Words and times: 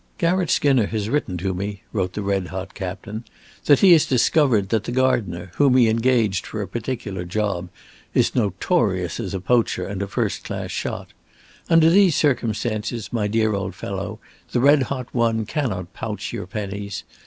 "Garratt 0.17 0.49
Skinner 0.49 0.87
has 0.87 1.11
written 1.11 1.37
to 1.37 1.53
me," 1.53 1.83
wrote 1.93 2.13
the 2.13 2.23
'red 2.23 2.47
hot' 2.47 2.73
Captain, 2.73 3.23
"that 3.65 3.81
he 3.81 3.91
has 3.91 4.07
discovered 4.07 4.69
that 4.69 4.85
the 4.85 4.91
gardener, 4.91 5.51
whom 5.57 5.77
he 5.77 5.87
engaged 5.89 6.43
for 6.43 6.59
a 6.59 6.67
particular 6.67 7.23
job, 7.23 7.69
is 8.15 8.33
notorious 8.33 9.19
as 9.19 9.35
a 9.35 9.39
poacher 9.39 9.85
and 9.85 10.01
a 10.01 10.07
first 10.07 10.43
class 10.43 10.71
shot. 10.71 11.09
Under 11.69 11.91
these 11.91 12.15
circumstances, 12.15 13.13
my 13.13 13.27
dear 13.27 13.53
old 13.53 13.75
fellow, 13.75 14.17
the 14.53 14.59
red 14.59 14.81
hot 14.89 15.05
one 15.13 15.45
cannot 15.45 15.93
pouch 15.93 16.33
your 16.33 16.47
pennies. 16.47 17.03